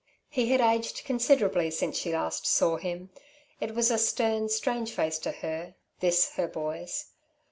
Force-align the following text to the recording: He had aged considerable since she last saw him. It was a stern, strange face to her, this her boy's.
He 0.29 0.49
had 0.51 0.61
aged 0.61 1.03
considerable 1.05 1.69
since 1.69 1.95
she 1.95 2.11
last 2.11 2.47
saw 2.47 2.77
him. 2.77 3.11
It 3.59 3.75
was 3.75 3.91
a 3.91 3.99
stern, 3.99 4.49
strange 4.49 4.91
face 4.91 5.19
to 5.19 5.31
her, 5.31 5.75
this 5.99 6.31
her 6.37 6.47
boy's. 6.47 7.11